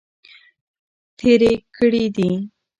[1.17, 2.31] تیرې کړي دي.